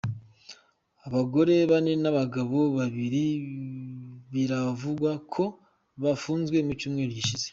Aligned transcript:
Abagore 1.07 1.55
bane 1.71 1.93
n’abagabo 2.03 2.57
babiri 2.77 3.23
biravugwa 4.33 5.11
ko 5.33 5.43
bafunzwe 6.03 6.57
mu 6.67 6.73
cyumweru 6.79 7.11
gishize. 7.17 7.47